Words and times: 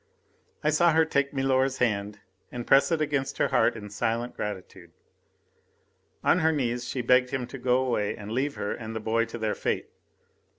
I 0.63 0.71
saw 0.71 0.93
her 0.93 1.05
take 1.05 1.31
milor's 1.31 1.77
hand 1.77 2.21
and 2.51 2.65
press 2.65 2.91
it 2.91 3.01
against 3.01 3.37
her 3.37 3.49
heart 3.49 3.75
in 3.75 3.91
silent 3.91 4.35
gratitude. 4.35 4.93
On 6.23 6.39
her 6.39 6.51
knees 6.51 6.89
she 6.89 7.01
begged 7.03 7.29
him 7.29 7.45
to 7.45 7.59
go 7.59 7.85
away 7.85 8.17
and 8.17 8.31
leave 8.31 8.55
her 8.55 8.71
and 8.73 8.95
the 8.95 8.99
boy 8.99 9.25
to 9.25 9.37
their 9.37 9.53
fate. 9.53 9.91